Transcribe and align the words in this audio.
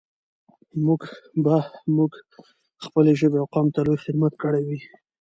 به 1.45 1.57
موږ 1.95 2.11
خپلې 2.83 3.11
ژبې 3.19 3.37
او 3.41 3.47
قوم 3.53 3.67
ته 3.73 3.79
لوى 3.85 3.97
خدمت 4.05 4.33
کړى 4.43 4.61
وي. 4.67 4.79